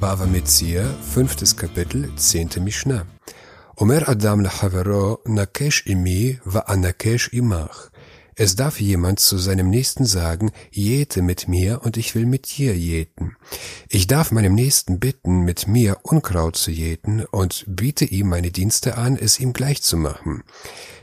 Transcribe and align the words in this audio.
Bava 0.00 0.26
Metzia, 0.26 0.84
fünftes 1.02 1.56
Kapitel, 1.56 2.14
zehnte 2.14 2.60
Mishnah. 2.60 3.04
Omer 3.76 4.08
Adam 4.08 4.40
lachavero 4.40 5.18
nakesh 5.24 5.86
imi 5.86 6.38
va 6.44 6.60
anakesh 6.60 7.32
imach. 7.32 7.90
Es 8.36 8.54
darf 8.54 8.80
jemand 8.80 9.18
zu 9.18 9.36
seinem 9.38 9.68
Nächsten 9.68 10.04
sagen, 10.04 10.52
jete 10.70 11.20
mit 11.22 11.48
mir 11.48 11.80
und 11.82 11.96
ich 11.96 12.14
will 12.14 12.26
mit 12.26 12.56
dir 12.56 12.76
jeten. 12.76 13.36
Ich 13.88 14.06
darf 14.06 14.30
meinem 14.30 14.54
Nächsten 14.54 15.00
bitten, 15.00 15.40
mit 15.40 15.66
mir 15.66 15.96
Unkraut 16.04 16.54
zu 16.54 16.70
jeten 16.70 17.24
und 17.24 17.64
biete 17.66 18.04
ihm 18.04 18.28
meine 18.28 18.52
Dienste 18.52 18.96
an, 18.96 19.16
es 19.16 19.40
ihm 19.40 19.52
gleich 19.52 19.82
zu 19.82 19.96
machen. 19.96 20.44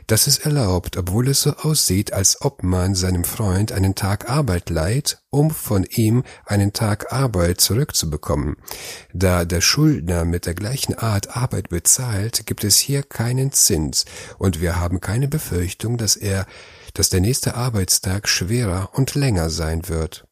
Das 0.06 0.28
ist 0.28 0.44
erlaubt, 0.46 0.96
obwohl 0.96 1.28
es 1.28 1.42
so 1.42 1.50
aussieht, 1.50 2.12
als 2.12 2.40
ob 2.40 2.62
man 2.62 2.94
seinem 2.94 3.24
Freund 3.24 3.72
einen 3.72 3.96
Tag 3.96 4.30
Arbeit 4.30 4.70
leiht, 4.70 5.18
um 5.30 5.50
von 5.50 5.82
ihm 5.82 6.22
einen 6.44 6.72
Tag 6.72 7.12
Arbeit 7.12 7.60
zurückzubekommen. 7.60 8.56
Da 9.12 9.44
der 9.44 9.60
Schuldner 9.60 10.24
mit 10.24 10.46
der 10.46 10.54
gleichen 10.54 10.94
Art 10.94 11.36
Arbeit 11.36 11.70
bezahlt, 11.70 12.46
gibt 12.46 12.62
es 12.62 12.78
hier 12.78 13.02
keinen 13.02 13.50
Zins, 13.50 14.04
und 14.38 14.60
wir 14.60 14.78
haben 14.78 15.00
keine 15.00 15.26
Befürchtung, 15.26 15.96
dass 15.96 16.14
er 16.14 16.46
dass 16.94 17.10
der 17.10 17.20
nächste 17.20 17.56
Arbeitstag 17.56 18.26
schwerer 18.26 18.90
und 18.94 19.14
länger 19.14 19.50
sein 19.50 19.88
wird. 19.88 20.26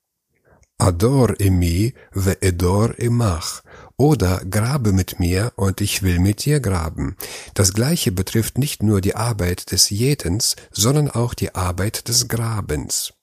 Ador 0.78 1.38
imi 1.38 1.94
ve 2.12 2.40
edor 2.40 2.98
imach 2.98 3.62
oder 3.97 4.41
grabe 4.49 4.91
mit 4.93 5.19
mir 5.19 5.51
und 5.55 5.81
ich 5.81 6.03
will 6.03 6.19
mit 6.19 6.45
dir 6.45 6.59
graben. 6.59 7.15
Das 7.53 7.73
gleiche 7.73 8.11
betrifft 8.11 8.57
nicht 8.57 8.83
nur 8.83 9.01
die 9.01 9.15
Arbeit 9.15 9.71
des 9.71 9.89
Jätens, 9.89 10.55
sondern 10.71 11.09
auch 11.09 11.33
die 11.33 11.55
Arbeit 11.55 12.07
des 12.07 12.27
Grabens. 12.27 13.13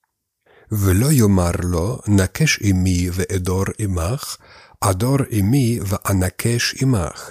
ולא 0.73 1.13
יאמר 1.13 1.51
לו, 1.63 1.99
נקש 2.07 2.59
עמי 2.63 3.11
ואדור 3.13 3.65
עמך, 3.79 4.37
אדור 4.81 5.19
עמי 5.31 5.81
ואנקש 5.87 6.75
עמך. 6.83 7.31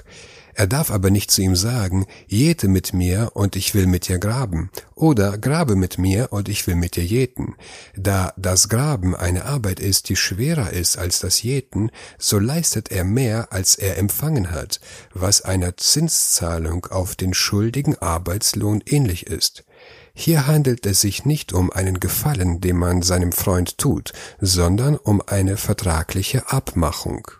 Er 0.55 0.67
darf 0.67 0.91
aber 0.91 1.11
nicht 1.11 1.31
zu 1.31 1.43
ihm 1.43 1.56
sagen, 1.56 2.06
jäte 2.27 2.69
mit 2.69 2.93
mir 2.93 3.31
und 3.34 3.56
ich 3.56 3.75
will 3.75 3.87
mit 3.87 4.09
dir 4.09 4.19
graben, 4.19 4.70
oder 4.95 5.39
grabe 5.39 5.77
mit 5.77 5.98
mir 5.98 6.33
und 6.33 6.48
ich 6.48 6.67
will 6.67 6.75
mit 6.75 6.97
dir 6.97 7.05
jäten. 7.05 7.55
Da 7.97 8.33
das 8.37 8.69
Graben 8.69 9.15
eine 9.15 9.45
Arbeit 9.45 9.81
ist, 9.81 10.09
die 10.09 10.17
schwerer 10.17 10.70
ist 10.73 10.98
als 10.98 11.20
das 11.20 11.42
Jäten, 11.42 11.91
so 12.19 12.39
leistet 12.39 12.91
er 12.91 13.05
mehr, 13.05 13.53
als 13.53 13.77
er 13.77 13.98
empfangen 13.98 14.51
hat, 14.51 14.81
was 15.15 15.42
einer 15.42 15.77
Zinszahlung 15.77 16.87
auf 16.87 17.14
den 17.14 17.35
schuldigen 17.35 17.97
Arbeitslohn 17.97 18.83
ähnlich 18.87 19.27
ist. 19.27 19.64
Hier 20.12 20.47
handelt 20.47 20.85
es 20.87 21.01
sich 21.01 21.25
nicht 21.25 21.53
um 21.53 21.70
einen 21.70 22.01
Gefallen, 22.01 22.61
den 22.61 22.77
man 22.77 23.03
seinem 23.03 23.33
Freund 23.33 23.79
tut, 23.79 24.12
sondern 24.41 24.97
um 24.97 25.23
eine 25.27 25.57
vertragliche 25.57 26.51
Abmachung. 26.51 27.31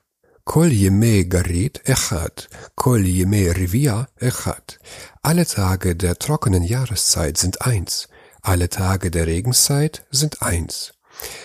Kol 0.51 0.73
Yemei 0.73 1.23
Garit 1.29 1.81
Echad, 1.85 2.49
Kol 2.75 3.07
Yemei 3.07 3.53
Rivia 3.53 4.09
Echad. 4.19 4.81
Alle 5.23 5.47
Tage 5.47 5.95
der 5.95 6.19
trockenen 6.19 6.65
Jahreszeit 6.65 7.39
sind 7.39 7.63
eins, 7.63 8.09
alle 8.43 8.69
Tage 8.69 9.13
der 9.13 9.29
Regenszeit 9.29 10.03
sind 10.11 10.43
eins. 10.43 10.95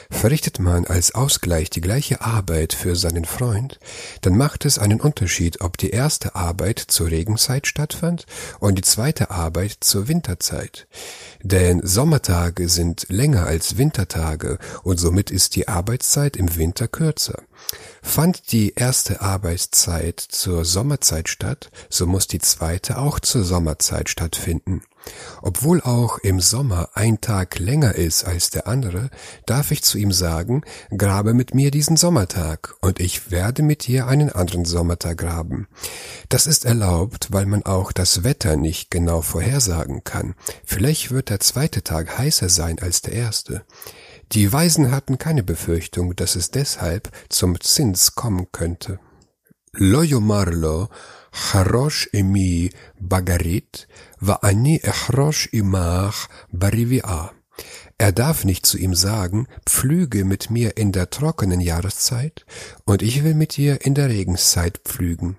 Verrichtet 0.10 0.58
man 0.58 0.86
als 0.86 1.14
Ausgleich 1.14 1.70
die 1.70 1.82
gleiche 1.82 2.22
Arbeit 2.22 2.74
für 2.74 2.96
seinen 2.96 3.26
Freund, 3.26 3.80
dann 4.22 4.38
macht 4.38 4.66
es 4.66 4.80
einen 4.80 5.00
Unterschied, 5.02 5.62
ob 5.62 5.78
die 5.78 5.90
erste 5.92 6.34
Arbeit 6.34 6.80
zur 6.80 7.12
Regenzeit 7.12 7.68
stattfand 7.68 8.26
und 8.60 8.76
die 8.76 8.84
zweite 8.84 9.30
Arbeit 9.30 9.78
zur 9.82 10.08
Winterzeit. 10.08 10.88
Denn 11.44 11.86
Sommertage 11.86 12.70
sind 12.70 13.06
länger 13.10 13.46
als 13.46 13.78
Wintertage 13.78 14.58
und 14.82 15.00
somit 15.00 15.30
ist 15.30 15.56
die 15.56 15.68
Arbeitszeit 15.68 16.38
im 16.38 16.56
Winter 16.56 16.88
kürzer. 16.88 17.44
Fand 18.02 18.52
die 18.52 18.74
erste 18.76 19.22
Arbeitszeit 19.22 20.20
zur 20.20 20.66
Sommerzeit 20.66 21.30
statt, 21.30 21.72
so 21.90 22.06
muss 22.06 22.28
die 22.28 22.40
zweite 22.40 22.98
auch 22.98 23.20
zur 23.20 23.44
Sommerzeit 23.44 24.10
stattfinden. 24.10 24.82
Obwohl 25.42 25.82
auch 25.82 26.18
im 26.20 26.40
Sommer 26.40 26.90
ein 26.94 27.22
Tag 27.22 27.60
länger 27.60 27.96
ist 27.96 28.24
als 28.24 28.50
der 28.50 28.68
andere, 28.68 29.10
darf 29.46 29.72
ich 29.72 29.84
zu 29.84 29.98
ihm 29.98 30.12
sagen, 30.12 30.64
grabe 30.96 31.34
mit 31.34 31.54
mir 31.54 31.72
diesen 31.72 31.98
Sommertag, 31.98 32.76
und 32.82 33.00
ich 33.00 33.32
werde 33.32 33.62
mit 33.62 33.86
dir 33.86 34.08
einen 34.08 34.32
anderen 34.32 34.66
Sommertag 34.66 35.18
graben. 35.20 35.68
Das 36.30 36.48
ist 36.48 36.66
erlaubt, 36.66 37.28
weil 37.32 37.46
man 37.46 37.64
auch 37.64 37.92
das 37.92 38.24
Wetter 38.24 38.56
nicht 38.56 38.90
genau 38.90 39.22
vorhersagen 39.22 40.04
kann. 40.04 40.36
Vielleicht 40.64 41.12
wird 41.12 41.30
der 41.30 41.40
zweite 41.40 41.84
Tag 41.84 42.18
heißer 42.18 42.50
sein 42.50 42.80
als 42.80 43.02
der 43.02 43.14
erste. 43.14 43.64
Die 44.32 44.52
Weisen 44.52 44.92
hatten 44.92 45.18
keine 45.18 45.44
Befürchtung, 45.44 46.16
dass 46.16 46.36
es 46.36 46.52
deshalb 46.52 47.12
zum 47.30 47.60
Zins 47.62 48.16
kommen 48.16 48.48
könnte. 48.52 49.00
Loyomarlo 49.74 50.90
Harosh 51.32 52.10
Emi 52.14 52.72
Bagarit 53.00 53.88
Ani 54.42 54.80
Echrosh 54.82 55.50
Imach 55.52 56.28
Barivia. 56.52 57.32
Er 57.98 58.12
darf 58.12 58.44
nicht 58.44 58.66
zu 58.66 58.78
ihm 58.78 58.94
sagen, 58.96 59.48
pflüge 59.66 60.26
mit 60.26 60.50
mir 60.50 60.76
in 60.78 60.92
der 60.92 61.10
trockenen 61.10 61.62
Jahreszeit, 61.62 62.46
und 62.84 63.02
ich 63.02 63.24
will 63.24 63.36
mit 63.36 63.56
dir 63.56 63.86
in 63.86 63.94
der 63.96 64.10
Regenszeit 64.10 64.82
pflügen. 64.84 65.38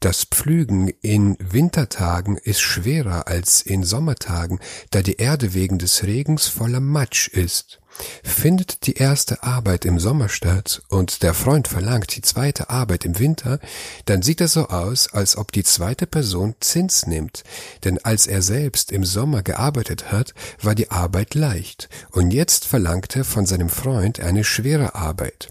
Das 0.00 0.24
Pflügen 0.24 0.88
in 0.88 1.36
Wintertagen 1.38 2.36
ist 2.36 2.60
schwerer 2.60 3.28
als 3.28 3.62
in 3.62 3.84
Sommertagen, 3.84 4.58
da 4.90 5.02
die 5.02 5.16
Erde 5.16 5.54
wegen 5.54 5.78
des 5.78 6.04
Regens 6.04 6.48
voller 6.48 6.80
Matsch 6.80 7.28
ist. 7.28 7.81
Findet 8.22 8.86
die 8.86 8.94
erste 8.94 9.42
Arbeit 9.42 9.84
im 9.84 9.98
Sommer 9.98 10.28
statt 10.28 10.82
und 10.88 11.22
der 11.22 11.34
Freund 11.34 11.68
verlangt 11.68 12.16
die 12.16 12.22
zweite 12.22 12.70
Arbeit 12.70 13.04
im 13.04 13.18
Winter, 13.18 13.60
dann 14.06 14.22
sieht 14.22 14.40
es 14.40 14.54
so 14.54 14.68
aus, 14.68 15.12
als 15.12 15.36
ob 15.36 15.52
die 15.52 15.64
zweite 15.64 16.06
Person 16.06 16.54
Zins 16.60 17.06
nimmt, 17.06 17.44
denn 17.84 17.98
als 18.04 18.26
er 18.26 18.42
selbst 18.42 18.92
im 18.92 19.04
Sommer 19.04 19.42
gearbeitet 19.42 20.10
hat, 20.10 20.34
war 20.60 20.74
die 20.74 20.90
Arbeit 20.90 21.34
leicht, 21.34 21.88
und 22.10 22.32
jetzt 22.32 22.64
verlangt 22.64 23.14
er 23.16 23.24
von 23.24 23.46
seinem 23.46 23.68
Freund 23.68 24.20
eine 24.20 24.44
schwere 24.44 24.94
Arbeit. 24.94 25.50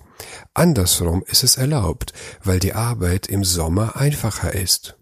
Andersrum 0.53 1.23
ist 1.27 1.43
es 1.43 1.57
erlaubt, 1.57 2.13
weil 2.43 2.59
die 2.59 2.73
Arbeit 2.73 3.27
im 3.27 3.43
Sommer 3.43 3.95
einfacher 3.95 4.53
ist. 4.53 4.95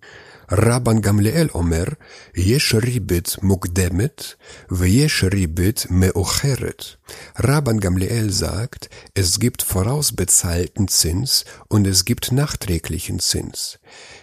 רבן 0.52 1.00
גמליאל 1.00 1.48
אומר, 1.54 1.84
יש 2.36 2.74
ריבית 2.74 3.36
מוקדמת 3.42 4.24
ויש 4.70 5.24
ריבית 5.32 5.86
מאוחרת. 5.90 6.84
Rabban 7.36 7.80
Gamliel 7.80 8.30
sagt, 8.30 8.88
es 9.14 9.38
gibt 9.38 9.62
vorausbezahlten 9.62 10.88
Zins 10.88 11.44
und 11.68 11.86
es 11.86 12.04
gibt 12.04 12.32
nachträglichen 12.32 13.18
Zins. 13.18 13.78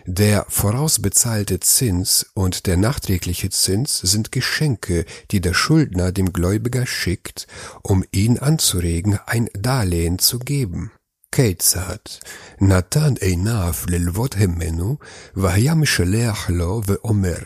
Der 0.06 0.46
vorausbezahlte 0.50 1.60
Zins 1.60 2.26
und 2.34 2.66
der 2.66 2.78
nachträgliche 2.78 3.50
Zins 3.50 4.00
sind 4.00 4.32
Geschenke, 4.32 5.06
die 5.30 5.42
der 5.42 5.54
Schuldner 5.54 6.12
dem 6.12 6.34
Gläubiger 6.34 6.86
schickt, 6.86 7.48
um 7.84 8.04
ihn 8.12 8.40
anzuregen, 8.40 9.20
ein 9.26 9.50
Darlehen 9.54 10.18
zu 10.18 10.40
geben. 10.40 10.92
כיצד 11.36 11.96
נתן 12.62 13.14
עיניו 13.22 13.74
ללוות 13.88 14.36
ממנו, 14.36 14.98
והיה 15.36 15.76
משלח 15.76 16.50
לו 16.50 16.82
ואומר, 16.86 17.38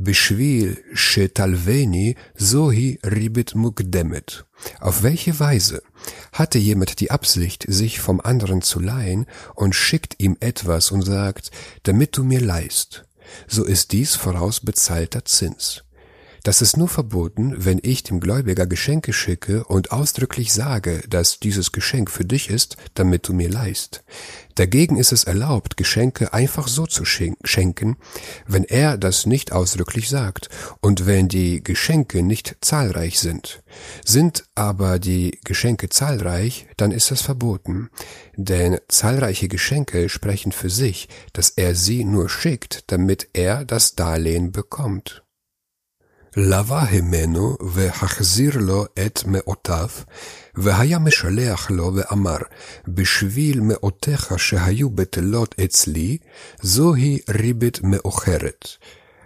בשביל 0.00 0.74
שתלווני 0.94 2.12
זוהי 2.38 2.96
ריבית 3.06 3.54
מוקדמת. 3.54 4.32
Auf 4.80 5.02
welche 5.02 5.40
Weise 5.40 5.82
hatte 6.32 6.58
jemand 6.58 7.00
die 7.00 7.10
Absicht, 7.10 7.64
sich 7.68 7.98
vom 8.00 8.20
anderen 8.20 8.62
zu 8.62 8.78
leihen 8.78 9.26
und 9.56 9.74
schickt 9.74 10.14
ihm 10.18 10.36
etwas 10.38 10.92
und 10.92 11.02
sagt, 11.02 11.50
damit 11.82 12.16
du 12.16 12.22
mir 12.22 12.40
leihst, 12.40 13.04
so 13.48 13.64
ist 13.64 13.90
dies 13.90 14.14
vorausbezahlter 14.14 15.24
Zins. 15.24 15.82
Das 16.47 16.61
ist 16.61 16.77
nur 16.77 16.87
verboten, 16.87 17.53
wenn 17.57 17.77
ich 17.83 18.03
dem 18.03 18.21
Gläubiger 18.21 18.67
Geschenke 18.67 19.11
schicke 19.11 19.65
und 19.65 19.91
ausdrücklich 19.91 20.53
sage, 20.53 21.03
dass 21.09 21.41
dieses 21.41 21.73
Geschenk 21.73 22.09
für 22.09 22.23
dich 22.23 22.49
ist, 22.49 22.77
damit 22.93 23.27
du 23.27 23.33
mir 23.33 23.49
leist. 23.49 24.05
Dagegen 24.55 24.95
ist 24.95 25.11
es 25.11 25.25
erlaubt, 25.25 25.75
Geschenke 25.75 26.33
einfach 26.33 26.69
so 26.69 26.85
zu 26.85 27.03
schenken, 27.03 27.97
wenn 28.45 28.63
er 28.63 28.97
das 28.97 29.25
nicht 29.25 29.51
ausdrücklich 29.51 30.07
sagt 30.07 30.47
und 30.79 31.05
wenn 31.05 31.27
die 31.27 31.61
Geschenke 31.61 32.23
nicht 32.23 32.55
zahlreich 32.61 33.19
sind. 33.19 33.61
Sind 34.05 34.45
aber 34.55 34.99
die 34.99 35.41
Geschenke 35.43 35.89
zahlreich, 35.89 36.65
dann 36.77 36.91
ist 36.91 37.11
das 37.11 37.21
verboten, 37.21 37.89
denn 38.37 38.77
zahlreiche 38.87 39.49
Geschenke 39.49 40.07
sprechen 40.07 40.53
für 40.53 40.69
sich, 40.69 41.09
dass 41.33 41.49
er 41.49 41.75
sie 41.75 42.05
nur 42.05 42.29
schickt, 42.29 42.85
damit 42.87 43.27
er 43.33 43.65
das 43.65 43.95
Darlehen 43.95 44.53
bekommt. 44.53 45.26
לווה 46.36 46.84
ממנו 46.92 47.56
והחזיר 47.60 48.58
לו 48.58 48.84
את 49.06 49.20
מאותיו, 49.26 49.88
והיה 50.54 50.98
משלח 50.98 51.70
לו 51.70 51.92
ואמר, 51.94 52.38
בשביל 52.88 53.60
מאותיך 53.60 54.34
שהיו 54.38 54.90
בטלות 54.90 55.54
אצלי, 55.64 56.18
זוהי 56.62 57.18
ריבית 57.28 57.80
מאוחרת. 57.82 58.68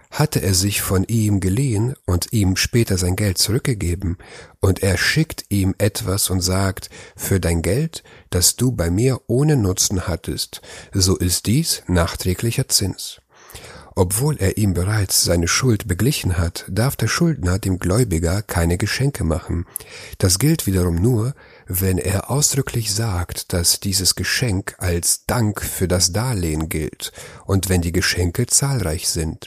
hatte 0.09 0.39
er 0.39 0.53
sich 0.53 0.81
von 0.81 1.03
ihm 1.03 1.39
geliehen 1.39 1.93
und 2.05 2.31
ihm 2.31 2.55
später 2.55 2.97
sein 2.97 3.15
Geld 3.15 3.37
zurückgegeben, 3.37 4.17
und 4.59 4.81
er 4.81 4.97
schickt 4.97 5.45
ihm 5.49 5.75
etwas 5.77 6.29
und 6.29 6.41
sagt, 6.41 6.89
für 7.15 7.39
dein 7.39 7.61
Geld, 7.61 8.03
das 8.29 8.55
du 8.55 8.71
bei 8.71 8.89
mir 8.89 9.19
ohne 9.27 9.57
Nutzen 9.57 10.07
hattest, 10.07 10.61
so 10.93 11.17
ist 11.17 11.45
dies 11.45 11.83
nachträglicher 11.87 12.67
Zins. 12.67 13.21
Obwohl 13.94 14.38
er 14.38 14.56
ihm 14.56 14.72
bereits 14.72 15.22
seine 15.22 15.48
Schuld 15.48 15.86
beglichen 15.86 16.38
hat, 16.38 16.64
darf 16.68 16.96
der 16.96 17.08
Schuldner 17.08 17.58
dem 17.58 17.78
Gläubiger 17.78 18.42
keine 18.42 18.78
Geschenke 18.78 19.22
machen. 19.22 19.66
Das 20.18 20.38
gilt 20.38 20.66
wiederum 20.66 20.96
nur, 20.96 21.34
wenn 21.66 21.98
er 21.98 22.30
ausdrücklich 22.30 22.92
sagt, 22.92 23.52
dass 23.52 23.80
dieses 23.80 24.14
Geschenk 24.14 24.74
als 24.78 25.26
Dank 25.26 25.62
für 25.62 25.88
das 25.88 26.12
Darlehen 26.12 26.68
gilt 26.68 27.12
und 27.44 27.68
wenn 27.68 27.82
die 27.82 27.92
Geschenke 27.92 28.46
zahlreich 28.46 29.08
sind. 29.08 29.46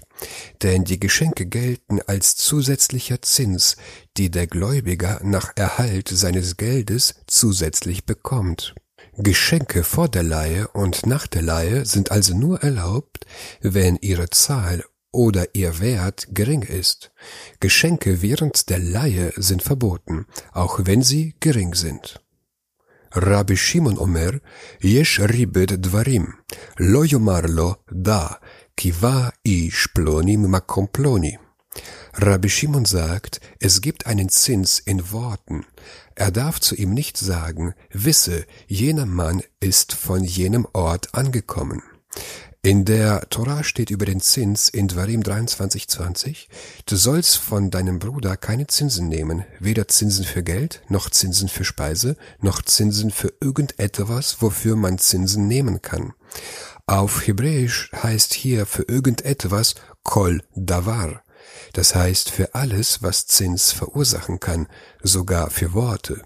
Denn 0.62 0.84
die 0.84 1.00
Geschenke 1.00 1.46
gelten 1.46 2.00
als 2.06 2.36
zusätzlicher 2.36 3.22
Zins, 3.22 3.78
die 4.18 4.30
der 4.30 4.48
Gläubiger 4.48 5.20
nach 5.24 5.52
Erhalt 5.56 6.10
seines 6.10 6.58
Geldes 6.58 7.16
zusätzlich 7.28 8.06
bekommt. 8.06 8.76
Geschenke 9.18 9.84
vor 9.84 10.10
der 10.10 10.24
Leihe 10.24 10.68
und 10.70 11.06
nach 11.06 11.26
der 11.26 11.42
Leihe 11.42 11.86
sind 11.86 12.12
also 12.12 12.36
nur 12.36 12.62
erlaubt, 12.62 13.26
wenn 13.62 13.96
ihre 13.96 14.30
Zahl 14.30 14.84
oder 15.12 15.56
ihr 15.56 15.80
Wert 15.80 16.28
gering 16.32 16.64
ist. 16.64 17.12
Geschenke 17.62 18.22
während 18.22 18.70
der 18.70 18.80
Leihe 18.80 19.32
sind 19.38 19.64
verboten, 19.64 20.26
auch 20.52 20.82
wenn 20.84 21.02
sie 21.02 21.34
gering 21.40 21.76
sind. 21.76 22.22
Rabbi 23.14 23.56
Shimon 23.56 23.98
Omer, 23.98 24.42
Yesh 24.82 25.22
ribet 25.22 25.82
dvarim, 25.86 26.34
lo 26.78 27.06
yomarlo 27.06 27.78
da, 27.90 28.42
kiva 28.76 29.32
i 29.44 29.72
shplonim 29.72 30.50
makom 30.50 30.90
ploni. 30.90 31.40
Rabbi 32.18 32.48
Shimon 32.48 32.86
sagt, 32.86 33.42
es 33.60 33.82
gibt 33.82 34.06
einen 34.06 34.30
Zins 34.30 34.80
in 34.80 35.12
Worten. 35.12 35.66
Er 36.16 36.32
darf 36.32 36.62
zu 36.62 36.74
ihm 36.74 36.94
nicht 36.94 37.18
sagen, 37.18 37.74
wisse, 37.92 38.46
jener 38.68 39.06
Mann 39.06 39.44
ist 39.60 39.92
von 39.92 40.24
jenem 40.24 40.66
Ort 40.72 41.14
angekommen. 41.14 41.84
In 42.62 42.86
der 42.86 43.30
Torah 43.30 43.66
steht 43.66 43.90
über 43.90 44.06
den 44.06 44.22
Zins 44.22 44.70
in 44.70 44.88
Dvarim 44.88 45.24
23,20, 45.24 46.48
du 46.86 46.96
sollst 46.96 47.36
von 47.36 47.70
deinem 47.70 48.00
Bruder 48.00 48.38
keine 48.38 48.68
Zinsen 48.68 49.10
nehmen, 49.10 49.44
weder 49.60 49.90
Zinsen 49.90 50.24
für 50.24 50.42
Geld, 50.42 50.82
noch 50.88 51.10
Zinsen 51.10 51.50
für 51.50 51.66
Speise, 51.66 52.16
noch 52.40 52.62
Zinsen 52.62 53.12
für 53.12 53.34
irgendetwas, 53.42 54.42
wofür 54.42 54.78
man 54.78 55.00
Zinsen 55.00 55.48
nehmen 55.48 55.82
kann. 55.82 56.14
Auf 56.88 57.28
Hebräisch 57.28 57.92
heißt 57.92 58.34
hier 58.34 58.66
für 58.66 58.84
irgendetwas 58.84 59.76
Kol 60.04 60.42
Davar. 60.56 61.25
Das 61.74 61.96
heißt 61.96 62.30
für 62.30 62.56
alles, 62.56 63.02
was 63.02 63.28
Zins 63.28 63.72
verursachen 63.72 64.40
kann, 64.40 64.68
sogar 65.04 65.50
für 65.50 65.74
Worte. 65.74 66.22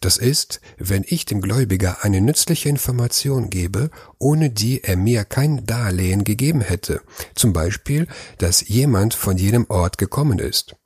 Das 0.00 0.18
ist, 0.18 0.60
wenn 0.78 1.04
ich 1.06 1.24
dem 1.24 1.40
Gläubiger 1.40 1.98
eine 2.02 2.20
nützliche 2.20 2.68
Information 2.68 3.50
gebe, 3.50 3.90
ohne 4.18 4.50
die 4.50 4.82
er 4.84 4.96
mir 4.96 5.24
kein 5.24 5.64
Darlehen 5.66 6.24
gegeben 6.24 6.60
hätte, 6.60 7.00
zum 7.34 7.52
Beispiel, 7.52 8.06
dass 8.38 8.68
jemand 8.68 9.14
von 9.14 9.36
jenem 9.36 9.66
Ort 9.68 9.98
gekommen 9.98 10.38
ist. 10.38 10.76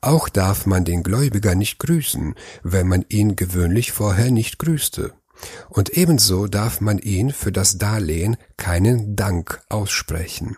Auch 0.00 0.28
darf 0.28 0.66
man 0.66 0.84
den 0.84 1.04
Gläubiger 1.04 1.54
nicht 1.54 1.78
grüßen, 1.78 2.34
wenn 2.64 2.88
man 2.88 3.04
ihn 3.08 3.36
gewöhnlich 3.36 3.92
vorher 3.92 4.32
nicht 4.32 4.58
grüßte. 4.58 5.12
Und 5.68 5.90
ebenso 5.90 6.46
darf 6.48 6.80
man 6.80 6.98
ihn 6.98 7.30
für 7.30 7.52
das 7.52 7.78
Darlehen 7.78 8.36
keinen 8.56 9.16
Dank 9.16 9.62
aussprechen. 9.68 10.56